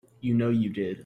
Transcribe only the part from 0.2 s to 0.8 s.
You know you